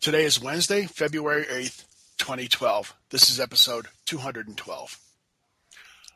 [0.00, 1.84] Today is Wednesday, February 8th,
[2.18, 2.94] 2012.
[3.10, 4.98] This is episode 212.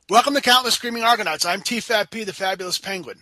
[0.08, 1.44] Welcome to Countless Screaming Argonauts.
[1.44, 3.18] I'm T-Fat-P, the Fabulous Penguin.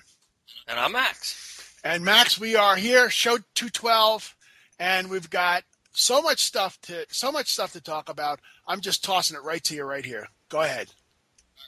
[0.68, 1.74] And I'm Max.
[1.82, 4.36] And Max, we are here, show 212,
[4.78, 8.40] and we've got so much stuff to so much stuff to talk about.
[8.66, 10.28] I'm just tossing it right to you right here.
[10.48, 10.88] Go ahead.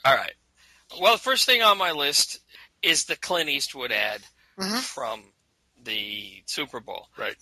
[0.05, 0.33] All right.
[1.01, 2.39] Well, first thing on my list
[2.81, 4.21] is the Clint Eastwood ad
[4.57, 4.79] Mhm.
[4.79, 5.33] from
[5.77, 7.09] the Super Bowl.
[7.17, 7.35] Right.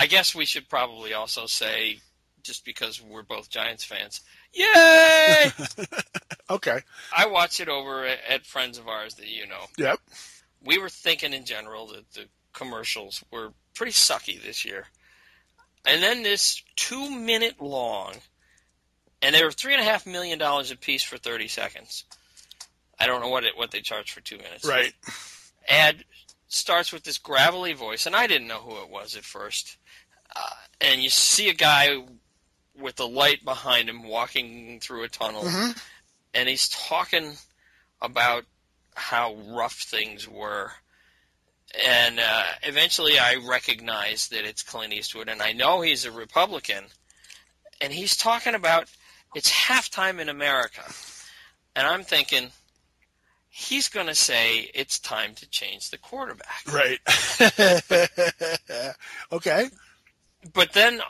[0.00, 1.98] I guess we should probably also say,
[2.42, 4.22] just because we're both Giants fans,
[4.52, 5.50] yay!
[6.50, 6.80] Okay.
[7.16, 9.66] I watched it over at, at friends of ours that you know.
[9.78, 10.00] Yep.
[10.64, 14.86] We were thinking in general that the commercials were pretty sucky this year.
[15.86, 18.14] And then this two minute long,
[19.22, 22.04] and they were three and a half million dollars a piece for 30 seconds.
[22.98, 24.66] I don't know what it, what they charge for two minutes.
[24.66, 24.92] Right.
[25.68, 26.04] ad
[26.48, 29.78] starts with this gravelly voice, and I didn't know who it was at first.
[30.34, 30.50] Uh,
[30.80, 32.02] and you see a guy
[32.78, 35.78] with the light behind him walking through a tunnel, Mhm.
[36.34, 37.36] and he's talking
[38.00, 38.44] about
[38.94, 40.72] how rough things were.
[41.84, 46.84] And uh, eventually, I recognize that it's Clint Eastwood, and I know he's a Republican.
[47.80, 48.88] And he's talking about
[49.34, 50.82] it's halftime in America,
[51.76, 52.50] and I'm thinking
[53.48, 56.62] he's going to say it's time to change the quarterback.
[56.66, 57.00] Right.
[59.32, 59.70] okay.
[60.52, 61.00] But then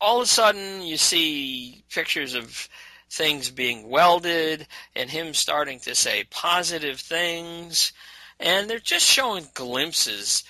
[0.00, 2.68] all of a sudden you see pictures of
[3.10, 7.92] things being welded and him starting to say positive things
[8.38, 10.44] and they're just showing glimpses.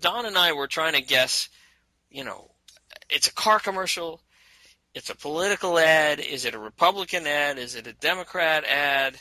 [0.00, 1.48] Don and I were trying to guess,
[2.10, 2.50] you know,
[3.08, 4.20] it's a car commercial,
[4.94, 9.20] it's a political ad, is it a Republican ad, is it a Democrat ad?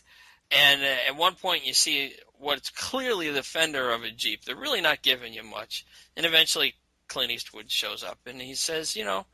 [0.50, 4.44] And uh, at one point you see what's clearly the fender of a Jeep.
[4.44, 5.86] They're really not giving you much.
[6.18, 6.76] And eventually
[7.12, 9.26] Clint Eastwood shows up and he says, you know,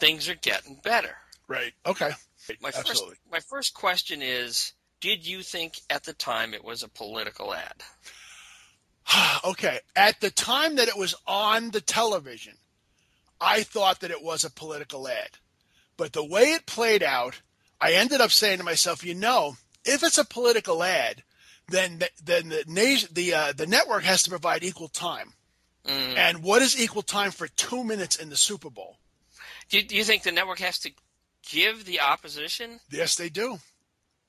[0.00, 1.16] things are getting better.
[1.46, 1.72] Right.
[1.86, 2.10] Okay.
[2.60, 3.10] My Absolutely.
[3.10, 7.54] first my first question is, did you think at the time it was a political
[7.54, 7.74] ad?
[9.44, 9.78] okay.
[9.94, 12.54] At the time that it was on the television,
[13.40, 15.38] I thought that it was a political ad.
[15.96, 17.40] But the way it played out,
[17.80, 21.22] I ended up saying to myself, you know, if it's a political ad,
[21.68, 25.34] then the, then the the uh, the network has to provide equal time.
[25.86, 26.16] Mm.
[26.16, 28.98] And what is equal time for two minutes in the Super Bowl?
[29.68, 30.92] Do, you- do you think the network has to
[31.50, 32.80] give the opposition?
[32.90, 33.58] Yes, they do.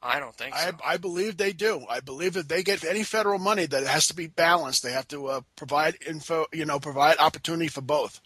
[0.06, 0.78] I don't think I, so.
[0.84, 1.86] I believe they do.
[1.90, 4.84] I believe that they get any federal money that it has to be balanced.
[4.84, 8.20] They have to uh, provide info, you know, provide opportunity for both.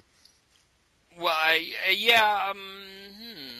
[1.19, 2.57] Well, I, uh, yeah, um,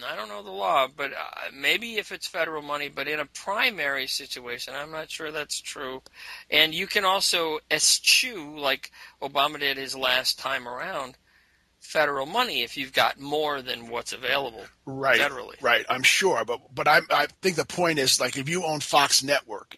[0.08, 3.26] I don't know the law, but uh, maybe if it's federal money, but in a
[3.26, 6.02] primary situation, I'm not sure that's true.
[6.50, 8.92] And you can also eschew, like
[9.22, 11.18] Obama did his last time around,
[11.80, 15.20] federal money if you've got more than what's available Right.
[15.20, 15.58] federally.
[15.60, 15.86] Right.
[15.90, 19.24] I'm sure, but but I I think the point is like if you own Fox
[19.24, 19.78] Network,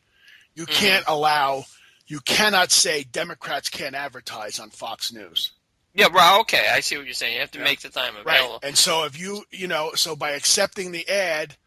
[0.55, 0.75] you Mm-hmm.
[0.75, 1.65] can't allow,
[2.07, 5.51] you cannot say Democrats can't advertise on Fox News.
[5.99, 7.33] Yeah, well, okay, I see what you're saying.
[7.35, 7.65] You have to Yeah.
[7.65, 8.53] make the time available.
[8.53, 8.63] Right.
[8.63, 11.57] And so if you you know so by accepting the ad.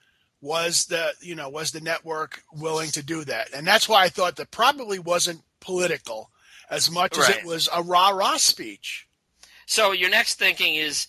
[0.44, 3.54] Was the you know was the network willing to do that?
[3.54, 6.32] And that's why I thought that probably wasn't political
[6.68, 9.06] as much as it was a rah rah speech.
[9.66, 11.06] So your next thinking is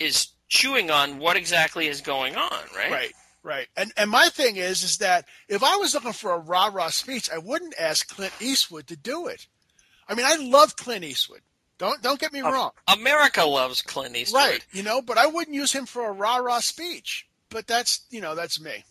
[0.00, 2.90] is chewing on what exactly is going on, right?
[2.90, 3.12] Right,
[3.44, 3.68] right.
[3.76, 6.88] And and my thing is is that if I was looking for a rah rah
[6.88, 9.46] speech, I wouldn't ask Clint Eastwood to do it.
[10.08, 11.42] I mean, I love Clint Eastwood.
[11.78, 12.70] Don't don't get me Um, wrong.
[12.88, 14.40] America loves Clint Eastwood.
[14.42, 17.26] Right, you know, but I wouldn't use him for a rah rah speech.
[17.50, 18.84] But that's you know that's me.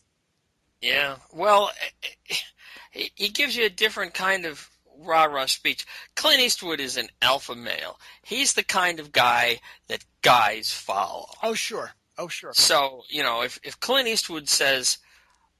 [0.81, 1.18] Yeah.
[1.34, 1.72] Well,
[2.91, 5.85] he, he gives you a different kind of rah rah speech.
[6.16, 8.00] Clint Eastwood is an alpha male.
[8.22, 11.27] He's the kind of guy that guys follow.
[11.42, 12.54] Oh sure, oh sure.
[12.54, 15.00] So you know, if if Clint Eastwood says.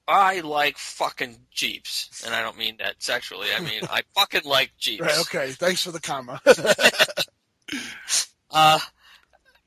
[0.08, 2.24] I like fucking Jeeps.
[2.26, 3.48] And I don't mean that sexually.
[3.56, 5.02] I mean, I fucking like Jeeps.
[5.02, 5.52] Right, okay.
[5.52, 6.42] Thanks for the comma.
[8.52, 8.80] Uh,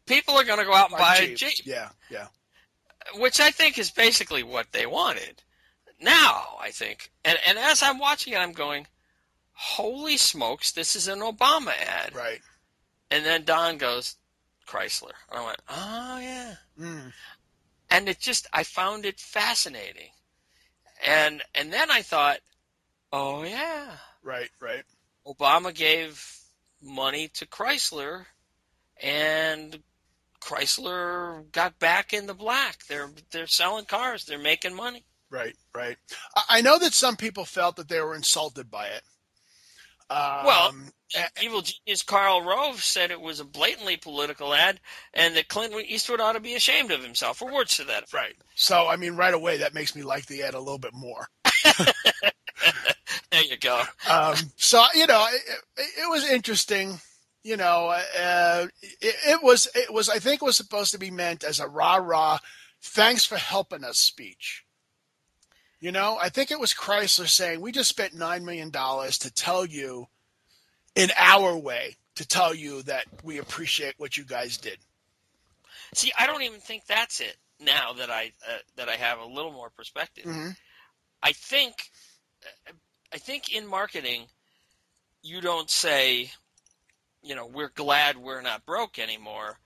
[0.06, 1.37] people are going to go out and buy a Jeep.
[1.37, 1.67] Jeep.
[1.67, 2.29] Yeah, yeah.
[3.17, 5.43] which I think is basically what they wanted.
[6.00, 8.87] Now, I think, and and as I'm watching it, I'm going,
[9.52, 12.40] "Holy smokes, this is an Obama ad!" Right.
[13.11, 14.17] And then Don goes,
[14.67, 17.12] "Chrysler," and I went, "Oh yeah," Mm.
[17.90, 20.11] and it just I found it fascinating,
[21.06, 22.39] and and then I thought,
[23.12, 24.85] "Oh yeah, Right, right.
[25.27, 26.25] Obama gave
[26.83, 28.27] money to Chrysler,
[29.03, 29.83] and
[30.41, 32.87] Chrysler got back in the black.
[32.89, 34.25] They're they're selling cars.
[34.25, 35.05] They're making money.
[35.31, 35.97] Right, right.
[36.35, 39.03] I- I know that some people felt that they were insulted by it.
[40.11, 40.75] Um, Well,
[41.43, 44.79] Evil genius Karl Rove said it was a blatantly political ad,
[45.15, 48.15] and that Clint Eastwood ought to be ashamed of himself, or words to that effect.
[48.15, 48.37] right.
[48.55, 51.29] So I mean, right away that makes me like the ad a little bit more.
[53.31, 53.83] There you go.
[54.09, 55.43] Um, so you know, it,
[55.77, 56.99] it, it was interesting.
[57.45, 57.89] You know,
[58.19, 61.61] uh, it, it was it was I think it was supposed to be meant as
[61.61, 62.39] a rah rah,
[62.83, 64.65] thanks for helping us speech.
[65.81, 69.33] You know, I think it was Chrysler saying we just spent nine million dollars to
[69.33, 70.09] tell you,
[70.97, 74.79] in our way, to tell you that we appreciate what you guys did.
[75.95, 77.37] See, I don't even think that's it.
[77.61, 80.57] Now that I uh, that I have a little more perspective, Mhm.
[81.23, 81.91] I think
[83.13, 84.27] I think in marketing,
[85.23, 86.31] you don't say,
[87.23, 89.59] you know, we're glad we're not broke anymore.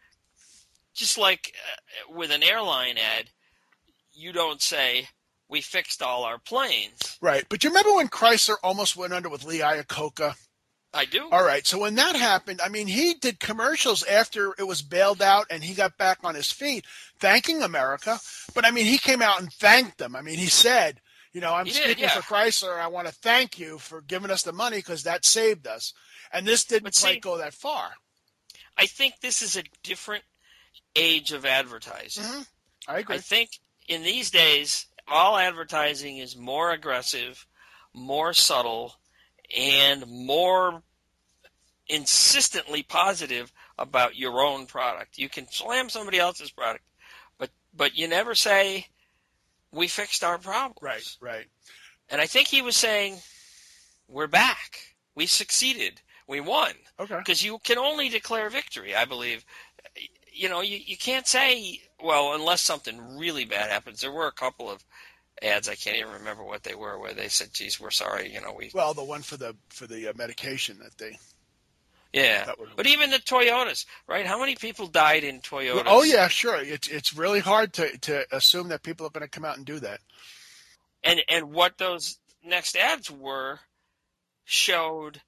[0.95, 3.31] Just like uh, with an airline ad,
[4.13, 5.09] you don't say
[5.53, 7.19] we fixed all our planes.
[7.21, 10.35] Right, but you remember when Chrysler almost went under with Lee Iacocca?
[10.95, 11.29] I do.
[11.31, 11.67] All right.
[11.67, 15.63] So when that happened, I mean, he did commercials after it was bailed out and
[15.65, 16.85] he got back on his feet,
[17.19, 18.19] thanking America.
[18.55, 20.15] But I mean, he came out and thanked them.
[20.15, 21.01] I mean, he said,
[21.33, 22.21] you know, I'm He did, speaking yeah.
[22.21, 22.79] for Chrysler.
[22.79, 25.95] I want to thank you for giving us the money because that saved us.
[26.31, 27.93] And this didn't But see- quite go that far.
[28.77, 30.25] I think this is a different
[30.95, 32.25] age of advertising.
[32.25, 32.47] Mhm.
[32.89, 33.17] I agree.
[33.17, 33.51] I think
[33.89, 37.47] in these days, all advertising is more aggressive,
[37.95, 38.95] more subtle,
[39.57, 40.83] and more
[41.89, 45.19] insistently positive about your own product.
[45.19, 46.85] You can slam somebody else's product,
[47.39, 48.87] but but you never say
[49.71, 50.75] we fixed our problem.
[50.81, 51.47] right, right.
[52.09, 53.19] And I think he was saying
[54.09, 54.79] we're back.
[55.15, 56.01] We succeeded.
[56.29, 57.19] We won Okay.
[57.19, 58.95] because you can only declare victory.
[58.95, 59.45] I believe.
[60.35, 64.01] You know, you, you can't say well unless something really bad happens.
[64.01, 64.83] There were a couple of
[65.43, 68.41] ads I can't even remember what they were where they said, "Geez, we're sorry." You
[68.41, 71.19] know, we Well, the one for the for the uh, medication that they.
[72.13, 72.45] yeah.
[72.47, 74.27] That was- But even the Toyotas, right?
[74.27, 75.85] How many people died in Toyotas?
[75.87, 76.61] Oh yeah, sure.
[76.61, 79.67] It's it's really hard to to assume that people are going to come out and
[79.67, 80.01] do that.
[81.05, 83.61] and and what those next ads were
[84.45, 85.21] showed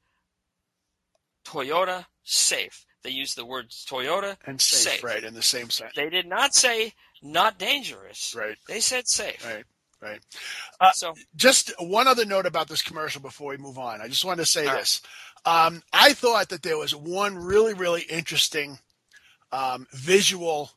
[1.45, 2.85] Toyota safe.
[3.03, 5.05] They used the words Toyota And safe, Safe.
[5.05, 5.23] right?
[5.23, 5.93] In the same sense.
[5.95, 8.35] They did not say not dangerous.
[8.35, 9.45] Right, They said safe.
[9.45, 9.65] right,
[10.05, 10.21] right.
[10.81, 14.01] Uh, So just one other note about this commercial before we move on.
[14.01, 14.81] I just wanted to say All right.
[14.81, 15.03] this.
[15.45, 18.79] Um, I thought that there was one really, really interesting
[19.53, 20.71] um, visual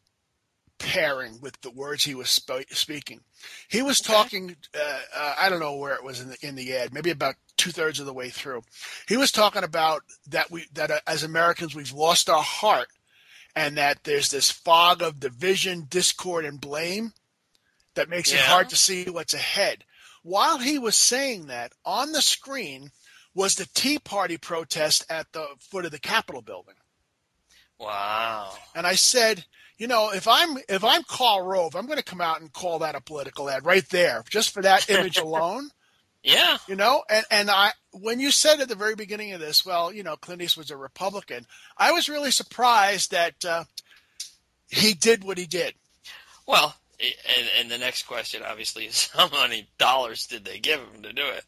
[0.79, 3.21] pairing with the words he was sp- speaking.
[3.69, 4.13] He was Okay.
[4.13, 4.55] talking.
[4.75, 6.93] Uh, uh, I don't know where it was in the in the ad.
[6.93, 8.61] Maybe about two thirds of the way through.
[9.07, 12.89] He was talking about that we that uh, as Americans we've lost our heart,
[13.55, 17.13] and that there's this fog of division, discord, and blame
[17.97, 19.83] that makes it hard to see what's ahead.
[20.23, 22.91] While he was saying that, on the screen
[23.35, 26.73] was the Tea Party protest at the foot of the Capitol building.
[27.79, 28.51] wow.
[28.73, 29.45] And I said,
[29.77, 32.79] you know, if I'm if I'm Karl Rove, I'm going to come out and call
[32.79, 35.69] that a political ad right there, just for that image alone.
[36.23, 36.57] Yeah.
[36.67, 39.93] You know, and and I when you said at the very beginning of this, well,
[39.93, 41.45] you know, Clint Eastwood's a Republican,
[41.77, 43.65] I was really surprised that uh,
[44.67, 45.75] he did what he did.
[46.47, 51.03] Well, and, and the next question obviously is how many dollars did they give him
[51.03, 51.43] to do it?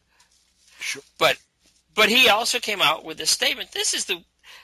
[0.78, 1.02] Sure.
[1.18, 1.38] But
[1.94, 3.72] but he also came out with a statement.
[3.72, 4.22] This is the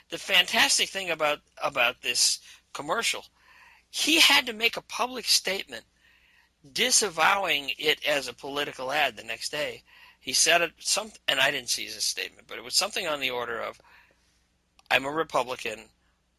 [0.09, 2.39] the fantastic thing about about this
[2.73, 3.25] commercial.
[3.89, 5.83] He had to make a public statement
[6.73, 9.83] disavowing it as a political ad the next day.
[10.19, 13.19] He said it some and I didn't see his statement, but it was something on
[13.19, 13.79] the order of
[14.89, 15.79] I'm a Republican,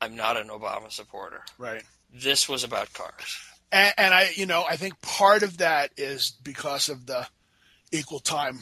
[0.00, 1.42] I'm not an Obama supporter.
[1.58, 1.82] Right.
[2.12, 3.36] This was about cars.
[3.70, 7.26] And, and I, you know, I think part of that is because of the
[7.92, 8.60] equal time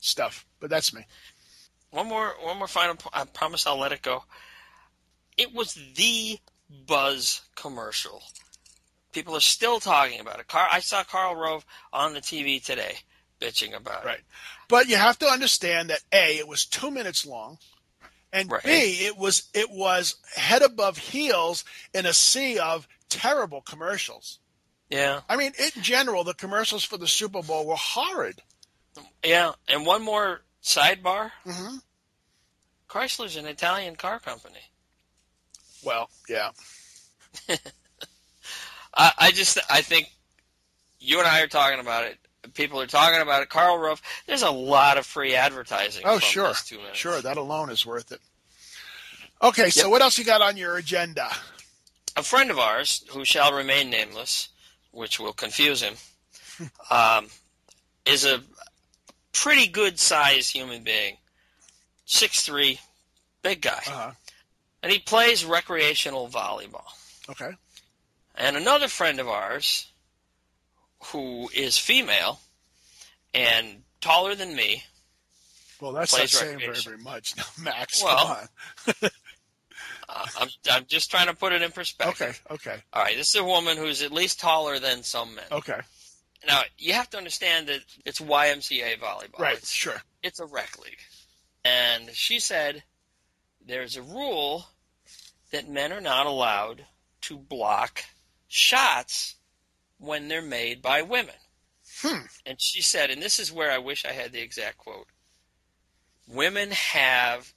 [0.00, 0.46] stuff.
[0.60, 1.06] But that's me.
[1.90, 2.96] One more, one more final.
[3.12, 4.24] I promise I'll let it go.
[5.36, 6.38] It was the
[6.86, 8.22] buzz commercial.
[9.12, 10.46] People are still talking about it.
[10.46, 12.96] Car, I saw Karl Rove on the TV today
[13.40, 14.04] bitching about Right.
[14.04, 14.06] it.
[14.16, 14.20] Right.
[14.68, 17.58] But you have to understand that a it was two minutes long,
[18.32, 18.62] and Right.
[18.62, 18.70] b
[19.06, 24.38] it was it was head above heels in a sea of terrible commercials.
[24.88, 28.42] Yeah, I mean, in general, the commercials for the Super Bowl were horrid.
[29.24, 29.52] yeah.
[29.68, 31.76] And one more sidebar: hmm
[32.88, 34.58] Chrysler's an Italian car company.
[35.84, 36.50] Well, yeah,
[38.94, 40.10] I, I just, I think
[40.98, 42.18] you and I are talking about it.
[42.54, 43.48] People are talking about it.
[43.48, 44.02] Karl Rove.
[44.26, 46.02] There's a lot of free advertising.
[46.04, 46.52] Oh, sure.
[46.94, 48.20] sure, that alone is worth it.
[49.42, 49.90] Okay, so Yep.
[49.90, 51.30] what else you got on your agenda?
[52.16, 54.48] A friend of ours who shall remain nameless,
[54.90, 55.94] which will confuse him,
[56.90, 57.28] um,
[58.04, 58.42] is a
[59.32, 61.16] pretty good sized human being.
[62.04, 62.80] six three,
[63.42, 64.10] big guy, Uh-huh.
[64.82, 66.86] and he plays recreational volleyball.
[67.28, 67.52] Okay.
[68.34, 69.86] And another friend of ours,
[71.06, 72.40] who is female
[73.32, 74.82] and taller than me,
[75.80, 77.34] Well, that's not saying very, very much.
[77.36, 78.48] No, Max, Well,
[78.84, 79.10] come on.
[80.38, 82.42] I'm, I'm just trying to put it in perspective.
[82.50, 85.44] Okay, okay, All right, this is a woman who's at least taller than some men.
[85.52, 85.80] okay.
[86.46, 89.38] Now, you have to understand that it's YMCA volleyball.
[89.38, 90.00] Right, It's, sure.
[90.22, 90.96] it's a rec league.
[91.66, 92.82] And she said
[93.66, 94.64] there's a rule
[95.52, 96.86] that men are not allowed
[97.22, 98.04] to block
[98.48, 99.34] shots
[99.98, 101.34] when they're made by women.
[102.00, 102.22] Hmm.
[102.46, 105.06] And she said, and this is where I wish I had the exact quote
[106.26, 107.52] women have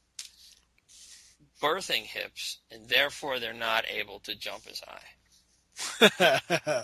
[1.63, 4.99] birthing hips, and therefore they're not able to jump as high.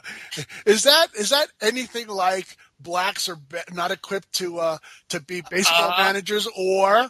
[0.65, 4.77] is that is that anything like blacks are be- not equipped to uh,
[5.09, 7.09] to be baseball Uh, managers or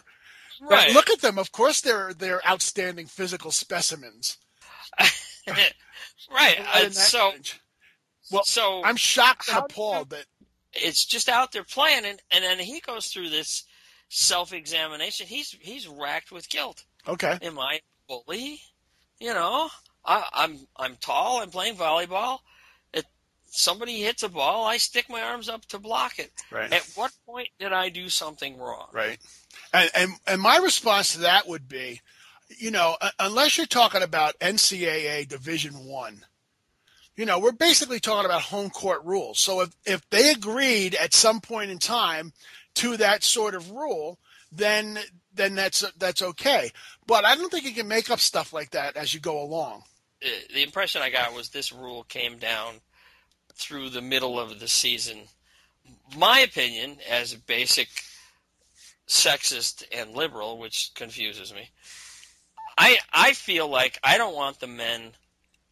[0.62, 0.92] Right.
[0.92, 4.36] look at them of course they're they're outstanding physical specimens
[6.30, 6.60] right.
[6.74, 7.58] Uh, so, range.
[8.30, 10.26] well, so I'm shocked and appalled that
[10.72, 13.64] it's just out there playing, and, and then he goes through this
[14.08, 15.26] self-examination.
[15.26, 16.84] He's he's racked with guilt.
[17.08, 18.60] Okay Am I a bully?
[19.18, 19.68] You know,
[20.04, 21.42] I, I'm I'm tall.
[21.42, 22.38] I'm playing volleyball.
[22.92, 23.04] If
[23.46, 26.32] somebody hits a ball, I stick my arms up to block it.
[26.50, 28.88] right At what point did I do something wrong?
[28.92, 29.18] Right.
[29.74, 32.00] And, and and my response to that would be,
[32.58, 36.24] you know, unless you're talking about NCAA Division One,
[37.16, 39.38] you know, we're basically talking about home court rules.
[39.38, 42.32] So if if they agreed at some point in time
[42.76, 44.18] to that sort of rule,
[44.50, 44.98] then
[45.40, 46.70] then that's that's okay.
[47.06, 49.84] But I don't think you can make up stuff like that as you go along.
[50.54, 52.74] The impression I got was this rule came down
[53.54, 55.22] through the middle of the season.
[56.16, 57.88] My opinion, as a basic
[59.08, 61.70] sexist and liberal, which confuses me,
[62.78, 65.12] I I feel like I don't want the men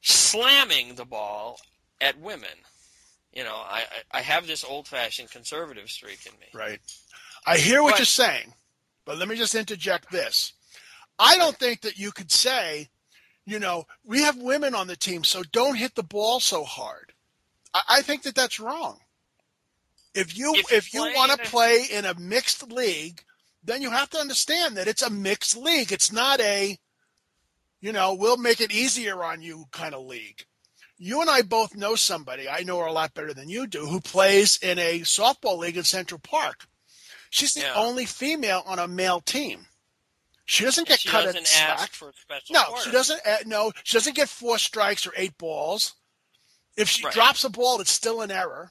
[0.00, 1.60] slamming the ball
[2.00, 2.48] at women.
[3.32, 6.46] You know, I I have this old-fashioned conservative streak in me.
[6.54, 6.80] Right.
[7.46, 8.54] I hear what But- you're saying,
[9.08, 10.52] but let me just interject this.
[11.18, 12.90] I don't think that you could say,
[13.46, 17.14] you know, we have women on the team, so don't hit the ball so hard.
[17.72, 18.98] I, I think that that's wrong.
[20.14, 23.22] If you If if, you you want to play in a mixed league,
[23.64, 25.90] then you have to understand that it's a mixed league.
[25.90, 26.78] It's not a,
[27.80, 30.44] you know, we'll make it easier on you kind of league.
[30.98, 33.86] You and I both know somebody, I know her a lot better than you do,
[33.86, 36.67] who plays in a softball league in Central Park.
[37.30, 37.74] She's the Yeah.
[37.74, 39.66] only female on a male team.
[40.46, 41.92] She doesn't get She cut doesn't at slack.
[41.92, 42.84] for special No, orders.
[42.84, 43.26] she doesn't.
[43.26, 45.94] Uh, no, she doesn't get four strikes or eight balls.
[46.76, 47.12] If she Right.
[47.12, 48.70] drops a ball, it's still an error.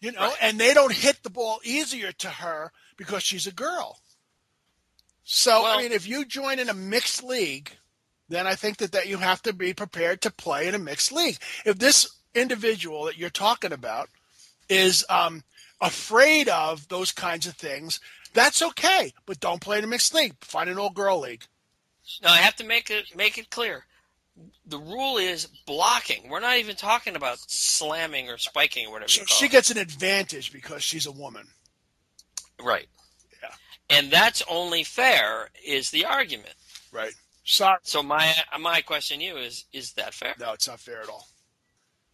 [0.00, 0.36] You know, Right.
[0.40, 4.00] and they don't hit the ball easier to her because she's a girl.
[5.24, 7.76] So Well- I mean, if you join in a mixed league,
[8.28, 11.12] then I think that, that you have to be prepared to play in a mixed
[11.12, 11.38] league.
[11.64, 14.08] If this individual that you're talking about
[14.68, 15.44] is um,
[15.80, 18.00] afraid of those kinds of things,
[18.32, 19.12] that's okay.
[19.26, 20.34] But don't play in a mixed league.
[20.40, 21.44] Find an all girl league.
[22.22, 23.84] No, I have to make it make it clear.
[24.66, 26.28] The rule is blocking.
[26.28, 29.52] We're not even talking about slamming or spiking or whatever So you call she it.
[29.52, 31.46] gets an advantage because she's a woman.
[32.62, 32.86] Right.
[33.42, 33.48] Yeah.
[33.90, 36.54] And that's only fair is the argument.
[36.92, 37.12] Right.
[37.44, 37.78] Sorry.
[37.82, 40.34] So my my question to you is is that fair?
[40.38, 41.26] No, it's not fair at all.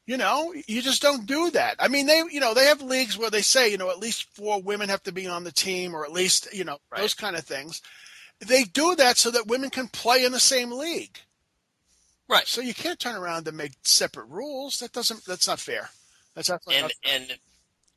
[0.04, 1.76] You know, you just don't do that.
[1.78, 4.24] I mean, they, you know, they have leagues where they say, you know, at least
[4.34, 7.00] four women have to be on the team, or at least, you know, Right.
[7.00, 7.80] those kind of things.
[8.40, 11.20] They do that so that women can play in the same league.
[12.28, 12.48] Right.
[12.48, 14.80] So you can't turn around and make separate rules.
[14.80, 15.24] That doesn't.
[15.24, 15.90] That's not fair.
[16.34, 16.62] That's not.
[16.72, 17.38] And and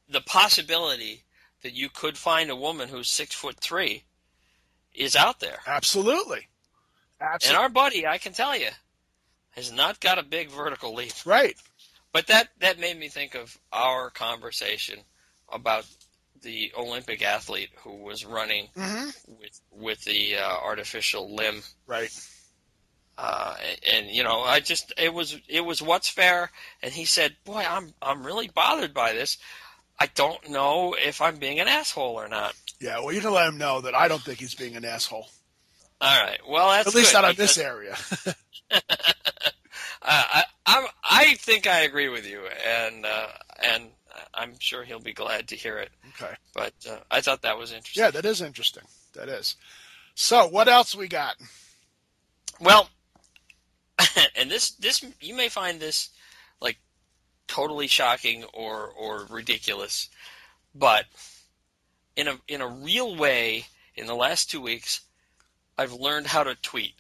[0.08, 1.24] the possibility
[1.64, 4.04] that you could find a woman who's six foot three
[4.94, 5.60] is out there.
[5.66, 6.48] absolutely.
[7.20, 7.48] Absolutely.
[7.56, 8.70] And our buddy, I can tell you,
[9.52, 11.14] has not got a big vertical leap.
[11.26, 11.56] right.
[12.16, 15.00] But that that made me think of our conversation
[15.52, 15.86] about
[16.42, 22.10] the Olympic athlete who was running hmm with with the uh, artificial limb, Right.
[23.18, 23.56] uh,
[23.92, 27.66] and, you know, I just it was it was what's fair, and he said, "Boy,
[27.68, 29.38] I'm I'm really bothered by this.
[30.00, 33.00] I don't know if I'm being an asshole or not." Yeah.
[33.00, 35.28] Well, you can let him know that I don't think he's being an asshole.
[36.00, 37.98] All right, well that's At least good, not on this area.
[40.06, 43.28] uh, I I'm, I think I agree with you, and uh,
[43.64, 43.90] and
[44.34, 45.90] I'm sure he'll be glad to hear it.
[46.10, 46.34] okay.
[46.54, 48.04] But uh, I thought that was interesting.
[48.04, 48.84] Yeah, that is interesting.
[49.14, 49.56] That is.
[50.14, 51.36] So, what else we got?
[52.60, 52.90] Well,
[54.36, 56.10] and this this you may find this
[56.62, 56.78] like
[57.48, 60.10] totally shocking or or ridiculous,
[60.74, 61.06] but
[62.16, 65.02] in a in a real way, in the last two weeks,
[65.78, 66.96] I've learned how to tweet.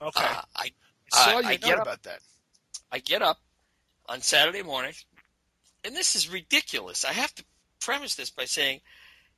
[0.00, 0.24] Okay.
[0.24, 0.70] Uh, I I
[1.12, 2.20] saw I- you I get up- about that.
[2.92, 3.38] I get up
[4.06, 4.94] on Saturday morning,
[5.84, 7.04] and this is ridiculous.
[7.04, 7.44] I have to
[7.80, 8.80] premise this by saying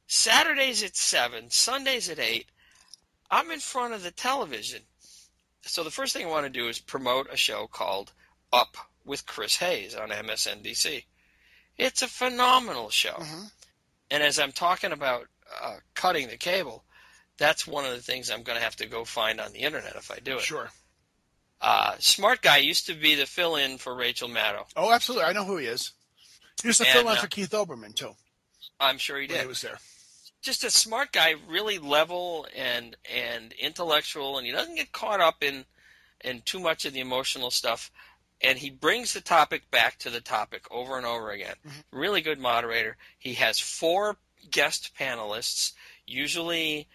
[0.07, 2.49] Saturdays at 7, Sundays at 8,
[3.31, 4.83] I'm in front of the television.
[5.63, 8.13] So the first thing I want to do is promote a show called
[8.53, 11.05] Up with Chris Hayes on MSNBC.
[11.79, 13.15] It's a phenomenal show.
[13.15, 13.51] Mhm.
[14.11, 15.29] And as I'm talking about
[15.61, 16.85] uh, cutting the cable,
[17.37, 19.97] that's one of the things I'm going to have to go find on the internet
[19.97, 20.43] if I do it.
[20.45, 20.71] Sure.
[21.63, 24.65] Uh, Smart Guy used to be the fill-in for Rachel Maddow.
[24.77, 25.27] Oh, absolutely.
[25.27, 25.93] I know who he is.
[26.61, 28.11] He used to And, fill in uh, for Keith Olbermann too
[28.81, 29.41] I'm sure he did.
[29.41, 29.79] he was there.
[30.43, 35.43] Just a smart guy, really level and and intellectual, and he doesn't get caught up
[35.45, 35.65] in
[36.25, 37.93] in too much of the emotional stuff.
[38.41, 41.55] And he brings the topic back to the topic over and over again.
[41.65, 41.85] Mhm.
[41.93, 42.97] Really good moderator.
[43.21, 44.17] He has four
[44.51, 45.73] guest panelists.
[46.09, 46.89] Usually,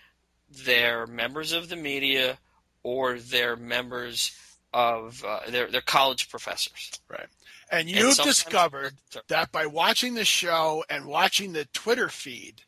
[0.50, 2.38] they're members of the media
[2.84, 4.32] or they're members
[4.74, 6.92] of uh, they're they're college professors.
[7.10, 7.28] And
[7.72, 8.94] And you've sometimes- discovered
[9.28, 12.64] that by watching the show and watching the Twitter feed,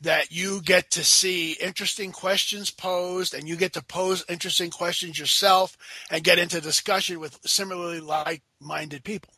[0.00, 5.18] that you get to see interesting questions posed and you get to pose interesting questions
[5.18, 5.78] yourself
[6.10, 9.32] and get into discussion with similarly like-minded people.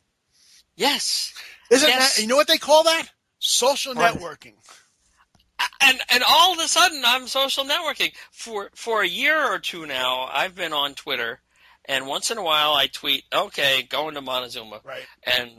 [0.75, 1.33] Yes.
[1.71, 2.15] Isn't Yes.
[2.15, 3.07] that, you know what they call that?
[3.39, 4.15] Social What?
[4.15, 4.55] networking.
[5.81, 9.85] and and all of a sudden I'm social networking for for a year or two
[9.85, 10.23] now.
[10.31, 11.39] I've been on Twitter,
[11.87, 15.05] and once in a while I tweet, "Okay, going to Montezuma," Right.
[15.23, 15.51] and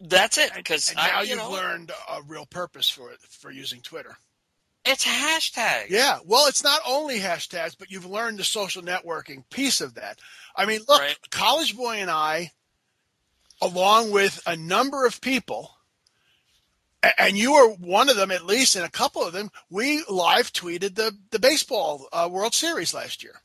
[0.00, 0.52] that's it.
[0.54, 4.16] Because now I, you you've know, learned a real purpose for it, for using Twitter.
[4.84, 5.86] it's a hashtag.
[5.90, 10.18] Yeah, well, it's not only hashtags, but you've learned the social networking piece of that.
[10.56, 11.16] I mean, look, Right.
[11.30, 12.52] College Boy and I,
[13.60, 15.74] along with a number of people,
[17.18, 20.52] and you were one of them at least, and a couple of them, we live
[20.52, 23.42] tweeted the the baseball uh, World Series last year.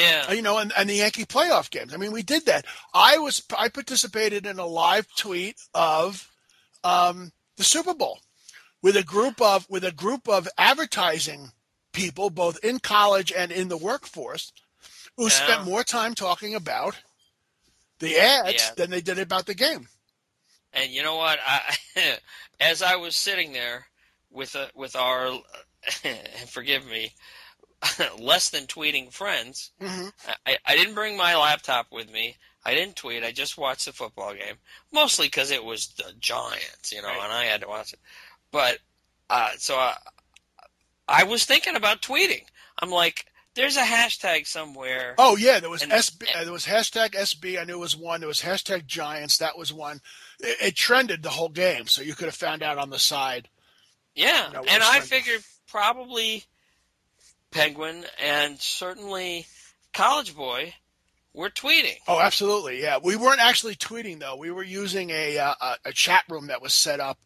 [0.00, 0.26] Yeah.
[0.28, 1.92] Uh, You know, and, and the Yankee playoff games.
[1.94, 2.64] I mean, we did that.
[2.94, 6.30] I was I participated in a live tweet of
[6.84, 8.18] um, the Super Bowl
[8.82, 11.52] with a group of with a group of advertising
[11.92, 14.52] people, both in college and in the workforce,
[15.16, 15.28] who Yeah.
[15.30, 16.96] spent more time talking about
[17.98, 18.70] the ads Yeah.
[18.76, 19.88] than they did about the game.
[20.72, 21.38] And you know what?
[21.44, 21.76] I,
[22.60, 23.86] as I was sitting there
[24.30, 25.32] with a, with our,
[26.46, 27.12] forgive me,
[28.18, 30.08] less than tweeting friends, hmm
[30.46, 32.36] I, I didn't bring my laptop with me.
[32.64, 33.24] I didn't tweet.
[33.24, 34.56] I just watched the football game,
[34.92, 37.20] mostly because it was the Giants, you know, Right.
[37.24, 37.98] and I had to watch it.
[38.52, 38.78] But
[39.30, 39.96] uh, so I,
[41.08, 42.44] I was thinking about tweeting.
[42.78, 45.14] I'm like, there's a hashtag somewhere.
[45.18, 47.58] Oh yeah, there was And- SB, uh, there was hashtag SB.
[47.60, 48.20] I knew it was one.
[48.20, 49.38] There was hashtag Giants.
[49.38, 50.00] That was one.
[50.40, 53.48] It, it trended the whole game, so you could have found out on the side.
[54.14, 56.44] Yeah, No, and I figured probably
[57.50, 59.46] Penguin and certainly
[59.92, 60.74] College Boy
[61.32, 61.96] were tweeting.
[62.08, 62.82] Oh, absolutely.
[62.82, 64.36] Yeah, we weren't actually tweeting though.
[64.36, 67.18] We were using a uh, a, chat room that was set up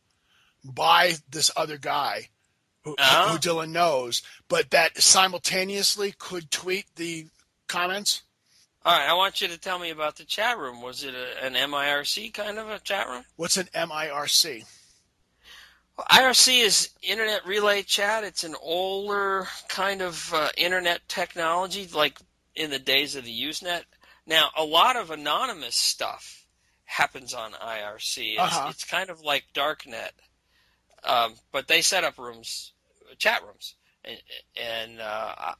[0.65, 2.29] by this other guy
[2.83, 3.29] who, Oh.
[3.33, 7.27] who Dylan knows, but that simultaneously could tweet the
[7.67, 8.23] comments.
[8.85, 10.83] All right, I want you to tell me about the chat room.
[10.83, 13.25] Was it a, an MIRC kind of a chat room?
[13.37, 14.67] What's an MIRC?
[15.99, 18.25] IRC is Internet Relay Chat.
[18.25, 22.19] It's an older kind of uh, internet technology, like
[22.57, 23.83] in the days of the Usenet.
[24.27, 26.47] Now, a lot of anonymous stuff
[26.85, 28.33] happens on IRC.
[28.33, 28.69] It's, Uh-huh.
[28.71, 30.11] it's kind of like Darknet,
[31.05, 32.73] um, but they set up rooms,
[33.19, 34.19] chat rooms, and,
[34.61, 35.55] and uh, I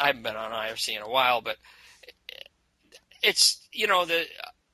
[0.00, 1.56] I haven't been on IRC in a while, but
[3.22, 4.24] it's you know the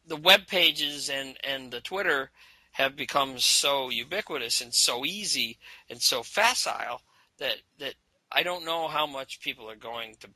[0.06, 2.30] the web pages and and the Twitter
[2.76, 5.58] have become so ubiquitous and so easy
[5.88, 7.00] and so facile
[7.38, 7.94] that that
[8.30, 10.28] I don't know how much people are going to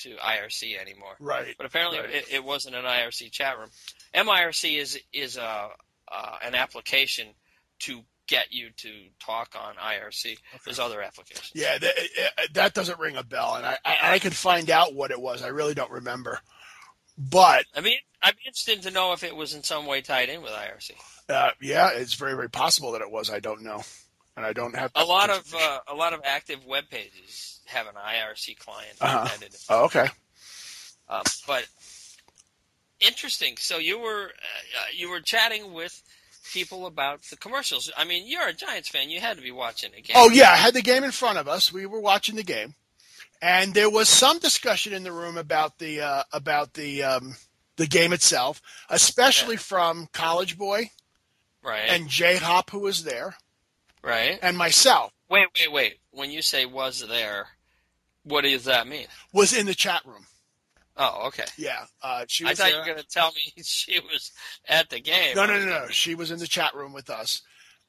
[0.00, 1.16] to IRC anymore.
[1.18, 1.54] Right.
[1.56, 2.10] But apparently, Right.
[2.10, 3.70] it, it wasn't an IRC chat room.
[4.14, 5.68] MIRC is is a
[6.12, 7.28] uh, an application
[7.80, 10.38] to get you to talk on IRC.
[10.64, 11.50] There's other applications.
[11.54, 11.94] Yeah, that,
[12.54, 15.42] that doesn't ring a bell, and I, I I can find out what it was.
[15.42, 16.38] I really don't remember,
[17.18, 20.28] but I mean, I'd be interested to know if it was in some way tied
[20.28, 20.92] in with IRC.
[21.28, 23.30] Uh, yeah, it's very very possible that it was.
[23.30, 23.82] I don't know,
[24.36, 27.86] and I don't have A lot of uh, a lot of active web pages have
[27.86, 29.28] an IRC client Uh-huh.
[29.70, 30.06] Oh, okay.
[31.08, 31.66] Um, but
[33.00, 33.56] interesting.
[33.58, 36.02] So you were uh, you were chatting with
[36.52, 37.90] people about the commercials.
[37.96, 39.10] I mean, you're a Giants fan.
[39.10, 40.16] You had to be watching the game.
[40.18, 41.72] Oh yeah, I had the game in front of us.
[41.72, 42.74] We were watching the game,
[43.40, 47.36] and there was some discussion in the room about the uh, about the um,
[47.76, 50.90] the game itself, especially from College Boy
[51.64, 53.36] right, and Jay Hop, who was there,
[54.02, 54.38] right.
[54.42, 55.12] and myself.
[55.28, 55.94] Wait, wait, wait.
[56.10, 57.46] When you say was there,
[58.22, 59.06] what does that mean?
[59.32, 60.26] Was in the chat room.
[60.96, 61.44] Oh, okay.
[61.58, 64.30] Yeah, uh, she I thought you were going to tell me she was
[64.68, 65.34] at the game.
[65.34, 65.86] No, no, no, no.
[65.88, 67.42] She was in the chat room with us.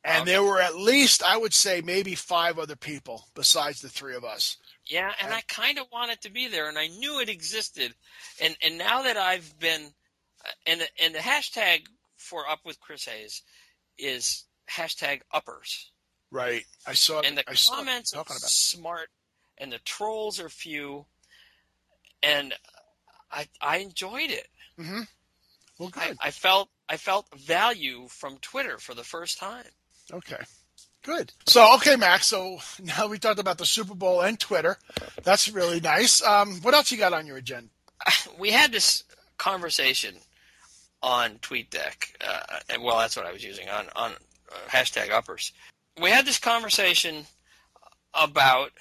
[0.03, 0.31] And Okay.
[0.31, 4.23] there were at least, I would say, maybe five other people besides the three of
[4.23, 4.57] us.
[4.85, 7.95] Yeah, and I kind of wanted to be there, and I knew it existed,
[8.39, 9.81] and and now that I've been,
[10.45, 13.41] uh, and the, and the hashtag for up with Chris Hayes
[13.97, 15.91] is hashtag uppers,
[16.31, 16.65] Right.
[16.87, 17.21] I saw.
[17.21, 18.47] and the I comments are talking about.
[18.47, 18.53] it.
[18.53, 19.09] smart,
[19.57, 21.05] and the trolls are few,
[22.23, 22.53] and
[23.31, 24.47] I I enjoyed it.
[24.77, 25.01] hmm
[25.79, 26.17] Well, I, good.
[26.21, 29.65] I felt I felt value from Twitter for the first time.
[30.11, 30.43] Okay.
[31.03, 31.31] Good.
[31.45, 32.25] So, okay, Max.
[32.27, 34.77] So now we talked about the Super Bowl and Twitter.
[35.23, 36.23] That's really nice.
[36.23, 37.69] Um, what else you got on your agenda?
[38.39, 39.03] we had this
[39.37, 40.15] conversation
[41.01, 45.51] on TweetDeck, uh, and well, that's what I was using on on uh, hashtag uppers.
[46.01, 47.25] We had this conversation
[48.13, 48.71] about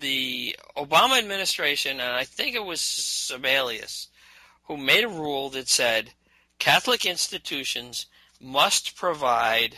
[0.00, 4.08] the Obama administration, and I think it was Sebelius,
[4.64, 6.10] who made a rule that said
[6.58, 8.06] Catholic institutions
[8.40, 9.76] must provide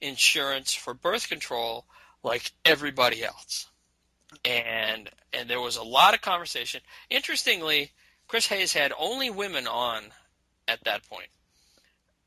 [0.00, 1.86] insurance for birth control
[2.22, 3.66] like everybody else.
[4.44, 6.80] And and there was a lot of conversation.
[7.10, 7.92] Interestingly,
[8.28, 10.04] Chris Hayes had only women on
[10.68, 11.28] at that point.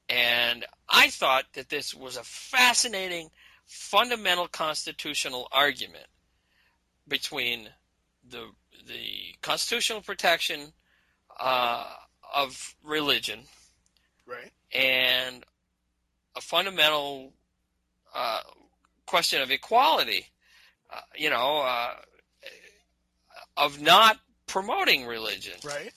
[0.10, 3.30] And I thought that this was a fascinating
[3.66, 6.06] fundamental constitutional argument
[7.08, 7.70] between
[8.30, 8.50] the
[8.88, 10.74] the constitutional protection
[11.40, 11.86] uh,
[12.36, 13.40] of religion
[14.28, 14.52] Right.
[14.74, 15.44] and
[16.36, 17.34] a fundamental
[18.14, 18.42] uh,
[19.06, 20.28] question of equality.
[20.94, 21.94] Uh, you know, uh,
[23.58, 24.18] of not
[24.48, 25.92] promoting religion Right.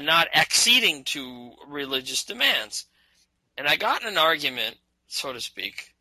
[0.00, 2.86] Not acceding to religious demands.
[3.56, 4.76] And I got in an argument,
[5.06, 5.94] so to speak,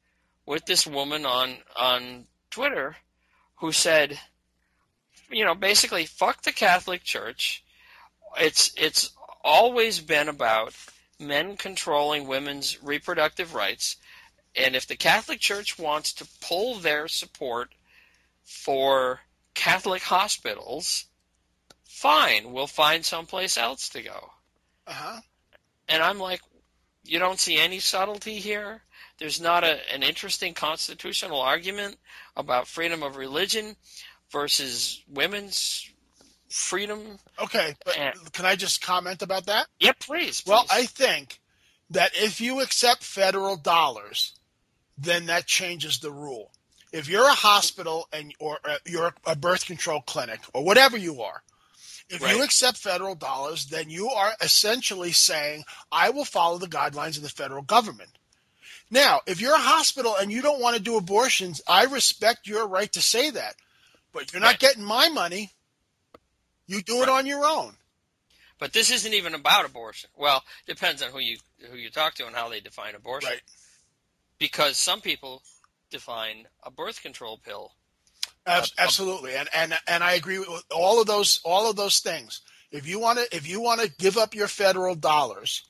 [0.45, 2.95] with this woman on on Twitter
[3.57, 4.19] who said,
[5.29, 7.63] you know, basically, fuck the Catholic Church.
[8.39, 9.11] It's it's
[9.43, 10.73] always been about
[11.19, 13.97] men controlling women's reproductive rights,
[14.55, 17.69] and if the Catholic Church wants to pull their support
[18.43, 19.21] for
[19.53, 21.05] Catholic hospitals,
[22.03, 24.29] fine, we'll find someplace else to go.
[24.85, 25.21] Uh huh.
[25.87, 26.41] And I'm like,
[27.05, 28.81] you don't see any subtlety here.
[29.19, 31.95] There's not a, an interesting constitutional argument
[32.35, 33.77] about freedom of religion
[34.31, 35.89] versus women's
[36.49, 36.99] freedom.
[37.41, 37.75] Okay.
[37.85, 38.11] But Yeah.
[38.33, 39.67] can I just comment about that?
[39.79, 40.43] Yeah, please.
[40.45, 40.65] Well.
[40.69, 41.39] I think
[41.89, 44.33] that if you accept federal dollars,
[44.97, 46.51] then that changes the rule.
[46.91, 51.21] If you're a hospital and or uh, you're a birth control clinic or whatever you
[51.21, 51.41] are,
[52.13, 52.35] if Right.
[52.35, 57.23] you accept federal dollars, then you are essentially saying, I will follow the guidelines of
[57.23, 58.17] the federal government.
[58.89, 62.67] Now, if you're a hospital and you don't want to do abortions, I respect your
[62.67, 63.55] right to say that.
[64.11, 64.59] But you're not Right.
[64.59, 65.51] getting my money.
[66.67, 67.77] You do it on your own.
[68.59, 70.09] But this isn't even about abortion.
[70.15, 73.31] Well, depends on who you who you talk to and how they define abortion.
[73.31, 73.41] Right.
[74.37, 75.41] Because some people
[75.89, 77.73] define a birth control pill.
[78.45, 82.41] Ab- absolutely, and and and I agree with all of those all of those things.
[82.71, 85.63] If you want to if you want to give up your federal dollars,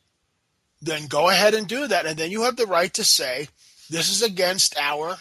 [0.82, 3.48] then go ahead and do that, and then you have the right to say
[3.89, 5.18] this is against our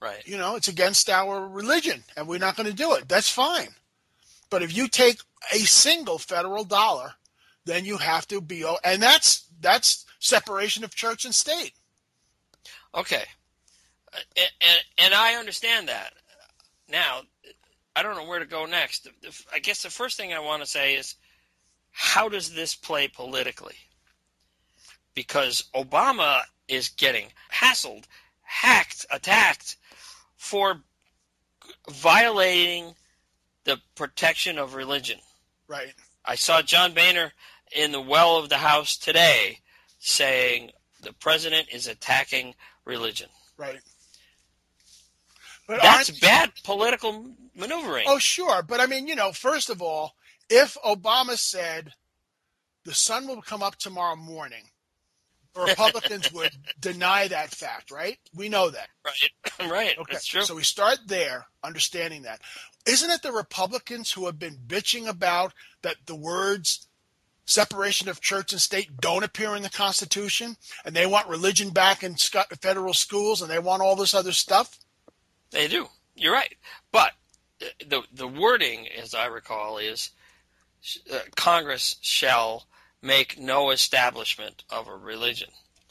[0.00, 0.26] Right.
[0.26, 3.08] you know it's against our religion, and we're not going to do it.
[3.08, 3.68] That's fine.
[4.50, 5.18] But if you take
[5.52, 7.14] a single federal dollar,
[7.64, 11.72] then you have to be and that's that's separation of church and state.
[12.94, 13.24] Okay.
[14.12, 16.12] And, and, and I understand that.
[16.88, 17.22] Now,
[17.94, 19.08] I don't know where to go next.
[19.52, 21.14] I guess the first thing I want to say is
[21.90, 23.76] how does this play politically?
[25.14, 28.04] Because Obama is getting hassled,
[28.42, 29.76] hacked, attacked
[30.36, 30.80] for
[31.90, 32.94] violating
[33.64, 35.18] the protection of religion.
[35.68, 35.92] Right.
[36.24, 37.32] I saw John Boehner
[37.74, 39.58] in the well of the House today
[39.98, 40.70] saying
[41.02, 43.28] the president is attacking religion.
[43.56, 43.80] Right.
[45.66, 48.06] But That's bad political maneuvering.
[48.08, 48.62] Oh, sure.
[48.62, 50.14] But I mean, you know, first of all,
[50.50, 51.92] if Obama said
[52.84, 54.64] the sun will come up tomorrow morning,
[55.54, 58.18] the Republicans would deny that fact, right?
[58.34, 58.88] We know that.
[59.04, 59.98] Right, right.
[59.98, 60.12] Okay.
[60.12, 60.42] That's true.
[60.42, 62.40] So we start there, understanding that.
[62.86, 66.88] Isn't it the Republicans who have been bitching about that the words
[67.44, 72.02] separation of church and state don't appear in the Constitution and they want religion back
[72.02, 74.78] in federal schools and they want all this other stuff?
[75.52, 75.88] They do.
[76.14, 76.54] You're right.
[76.90, 77.12] But
[77.62, 80.10] uh, the the wording, as I recall, is
[81.12, 82.66] uh, Congress shall
[83.02, 85.48] make no establishment of a religion.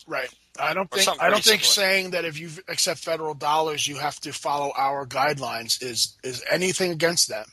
[0.07, 0.29] Right.
[0.59, 1.89] I don't think I don't think similar.
[1.89, 6.43] saying that if you accept federal dollars you have to follow our guidelines is is
[6.49, 7.45] anything against that.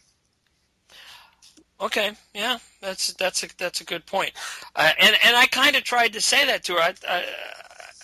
[1.81, 4.33] Okay, yeah, that's that's a that's a good point,
[4.75, 6.81] uh, and and I kind of tried to say that to her.
[6.81, 7.25] I, I,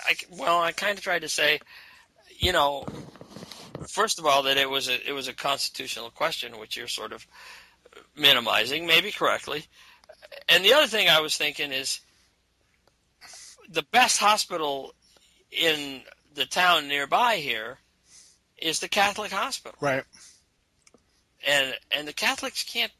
[0.07, 1.59] I well, I kind of tried to say,
[2.39, 2.87] you know,
[3.95, 7.13] first of all, that it was a it was a constitutional question, which you're sort
[7.13, 7.27] of
[8.17, 9.65] minimizing, maybe correctly,
[10.49, 12.01] and the other thing I was thinking is
[13.69, 14.95] the best hospital
[15.51, 16.03] in
[16.35, 17.79] the town nearby here
[18.59, 20.05] is the Catholic hospital Right.
[21.47, 22.93] and and the Catholics can't.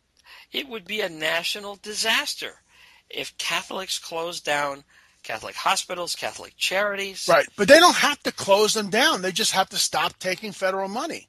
[0.53, 2.63] It would be a national disaster
[3.11, 4.85] if Catholics closed down
[5.25, 7.27] Catholic hospitals, Catholic charities.
[7.29, 7.47] Right.
[7.57, 9.23] But they don't have to close them down.
[9.23, 11.29] They just have to stop taking federal money.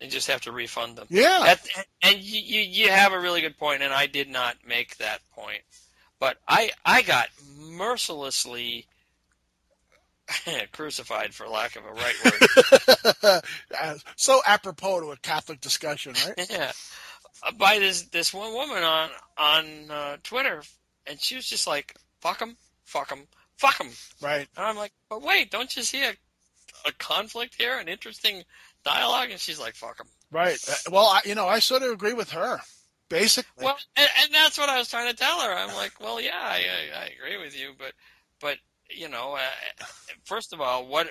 [0.00, 1.06] They just have to refund them.
[1.10, 1.40] Yeah.
[1.44, 5.20] That, and you, you have a really good point, and I did not make that
[5.32, 5.62] point,
[6.18, 7.28] but I I got
[7.58, 8.86] mercilessly
[10.72, 12.14] crucified, for lack of a right
[13.22, 14.00] word.
[14.16, 16.46] So apropos to a Catholic discussion, right?
[16.50, 16.72] yeah,
[17.56, 20.62] by this this one woman on on uh, Twitter,
[21.06, 24.46] and she was just like, "Fuck them, fuck them, fuck them." Right.
[24.56, 26.14] And I'm like, "But wait, don't you see a
[26.86, 28.42] a conflict here, an interesting
[28.84, 29.30] dialogue?
[29.30, 30.58] And she's like, "Fuck them." Right.
[30.68, 32.60] Uh, Well, I, you know, I sort of agree with her.
[33.08, 33.64] Basically.
[33.64, 35.52] Well, and, and that's what I was trying to tell her.
[35.54, 36.56] I'm like, "Well, yeah, I,
[36.96, 37.92] I, I agree with you, but
[38.40, 38.56] but
[38.90, 39.84] you know, uh,
[40.24, 41.10] first of all, what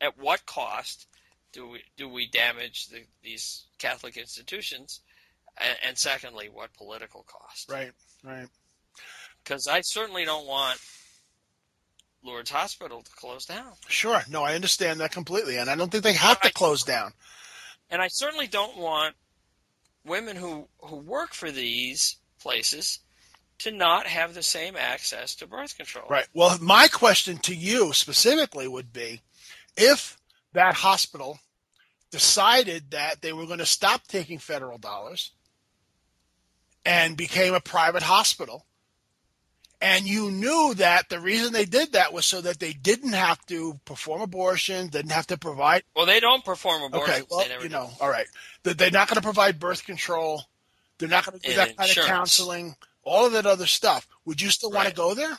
[0.00, 1.06] at what cost
[1.52, 5.00] do we do we damage the, these Catholic institutions?"
[5.60, 7.70] And, and secondly, what political cost?
[7.70, 7.92] right.
[8.24, 8.48] Right.
[9.44, 10.78] because I certainly don't want
[12.22, 14.22] Lourdes Hospital to close down, Sure.
[14.28, 17.12] No, I understand that completely, and I don't think they have to close down.
[17.90, 19.14] and I certainly don't want
[20.04, 23.00] women who who work for these places
[23.58, 26.06] to not have the same access to birth control.
[26.08, 26.26] Right.
[26.32, 29.20] Well, my question to you specifically would be
[29.76, 30.16] if
[30.52, 31.40] that hospital
[32.10, 35.32] decided that they were going to stop taking federal dollars
[36.84, 38.64] and became a private hospital,
[39.80, 43.44] and you knew that the reason they did that was so that they didn't have
[43.46, 45.84] to perform abortion, didn't have to provide.
[45.94, 47.18] Well, they don't perform abortions.
[47.18, 47.74] Okay, well, you do.
[47.74, 48.26] know, all right.
[48.64, 50.42] They're not going to provide birth control.
[50.98, 52.76] They're not going to do And that kind of counseling.
[53.04, 54.06] All of that other stuff.
[54.24, 55.38] Would you still want to go there?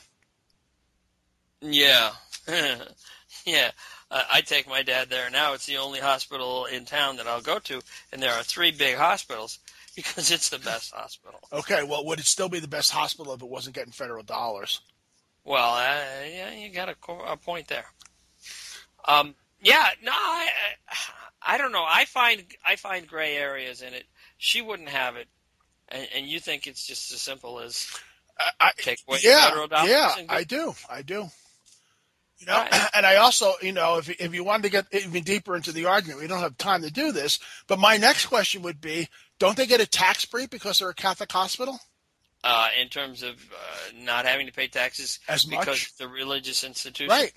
[1.62, 2.12] Yeah,
[3.46, 3.72] yeah.
[4.10, 5.54] Uh, I take my dad there now.
[5.54, 8.96] It's the only hospital in town that I'll go to, and there are three big
[8.96, 9.60] hospitals
[10.04, 11.40] because it's the best hospital.
[11.52, 14.82] Okay, well, would it still be the best hospital if it wasn't getting federal dollars?
[15.44, 17.86] Well, uh, yeah, you got a, a point there.
[19.08, 20.50] Um, yeah, no, I,
[20.90, 21.86] I, I don't know.
[21.88, 24.06] I find I find gray areas in it.
[24.38, 25.28] She wouldn't have it,
[25.90, 27.88] and, and you think it's just as simple as
[28.60, 29.90] I, take away yeah, federal dollars?
[29.90, 31.30] yeah, I do, I do.
[32.38, 32.90] You know, Right.
[32.94, 35.86] and I also, you know, if if you wanted to get even deeper into the
[35.86, 37.40] argument, we don't have time to do this.
[37.68, 39.10] But my next question would be:
[39.40, 41.80] Don't they get a tax break because they're a Catholic hospital?
[42.44, 45.94] uh, in terms of uh, not having to pay taxes As because much?
[46.02, 47.10] a religious institution.
[47.10, 47.34] Right.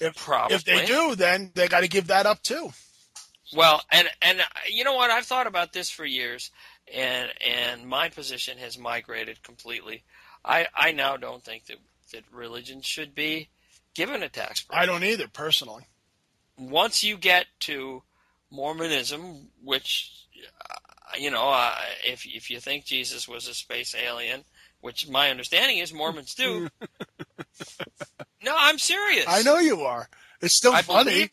[0.00, 0.56] If Probably.
[0.56, 2.70] if they do, then they got to give that up too.
[3.54, 5.10] Well, and and uh, you know what?
[5.10, 6.50] I've thought about this for years,
[6.92, 10.02] and and my position has migrated completely.
[10.44, 11.76] I I now don't think that
[12.12, 13.50] that religion should be
[13.94, 14.80] given a tax break.
[14.80, 15.86] I don't either, personally.
[16.58, 18.02] Once you get to
[18.50, 20.23] Mormonism, which
[21.18, 21.74] you know, uh,
[22.06, 24.44] if if you think Jesus was a space alien,
[24.80, 26.68] which my understanding is Mormons do.
[28.42, 29.24] no, I'm serious.
[29.28, 30.08] I know you are.
[30.40, 31.30] It's still I funny.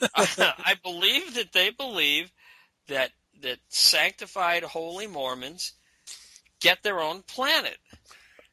[0.14, 2.30] I believe that they believe
[2.88, 3.10] that
[3.42, 5.72] that sanctified holy Mormons
[6.60, 7.76] get their own planet.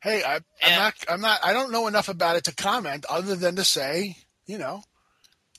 [0.02, 0.94] Hey, I, I'm And- not.
[1.08, 1.40] I'm not.
[1.44, 4.84] I don't know enough about it to comment, other than to say, you know,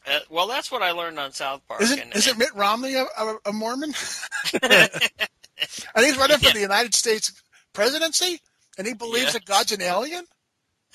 [0.06, 1.80] Uh, well, that's what I learned on South Park.
[1.82, 3.90] isn't and, isn't Mitt Romney a, a, a Mormon?
[4.62, 6.52] I think he's running for Yeah.
[6.54, 7.32] the United States
[7.72, 8.40] presidency,
[8.78, 9.32] and he believes Yeah.
[9.34, 10.24] that God's an alien,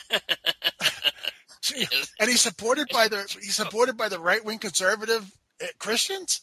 [2.20, 5.30] and he's supported by the he's supported by the right wing conservative
[5.62, 6.42] uh, Christians.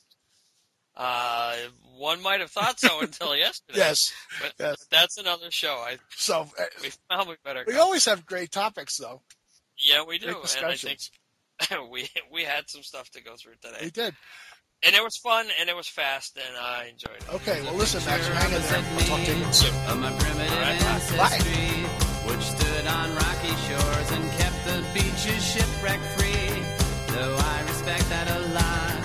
[0.96, 1.56] uh,
[1.96, 3.78] one might have thought so until yesterday.
[3.78, 4.76] Yes, but, yes.
[4.80, 5.74] but that's another show.
[5.86, 7.64] I So uh, we probably better.
[7.66, 7.82] we go.
[7.82, 9.20] always have great topics, though.
[9.78, 10.98] yeah, we do, and I think.
[11.90, 14.14] we we had some stuff to go through today, We did.
[14.84, 17.34] and it was fun and it was fast, and I enjoyed it.
[17.34, 18.78] Okay, well, listen, Max, hang in there.
[18.78, 19.74] I'll talk to you soon.
[19.90, 21.38] of my primitive All right, bye.
[21.38, 22.32] Bye.
[22.32, 26.62] which stood on rocky shores and kept the beaches shipwreck free.
[27.14, 28.98] Though I respect that a lot,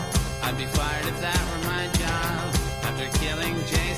[0.43, 2.55] I'd be fired if that were my job.
[2.89, 3.88] After killing Jason